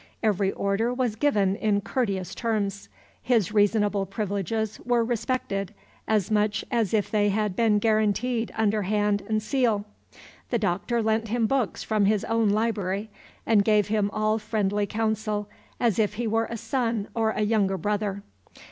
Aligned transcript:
Every 0.23 0.51
order 0.51 0.91
was 0.91 1.15
given 1.15 1.55
in 1.57 1.81
courteous 1.81 2.33
terms. 2.33 2.89
His 3.21 3.51
reasonable 3.51 4.07
privileges 4.07 4.79
were 4.79 5.03
respected 5.05 5.75
as 6.07 6.31
much 6.31 6.65
as 6.71 6.91
if 6.91 7.11
they 7.11 7.29
had 7.29 7.55
been 7.55 7.77
guaranteed 7.77 8.51
under 8.57 8.81
hand 8.81 9.21
and 9.29 9.43
seal. 9.43 9.85
The 10.49 10.57
Doctor 10.57 11.03
lent 11.03 11.27
him 11.27 11.45
books 11.45 11.83
from 11.83 12.05
his 12.05 12.25
own 12.25 12.49
library, 12.49 13.11
and 13.45 13.63
gave 13.63 13.89
him 13.89 14.09
all 14.11 14.39
friendly 14.39 14.87
counsel, 14.87 15.47
as 15.79 15.99
if 15.99 16.15
he 16.15 16.25
were 16.25 16.45
a 16.49 16.57
son 16.57 17.07
or 17.13 17.29
a 17.29 17.41
younger 17.41 17.77
brother. 17.77 18.23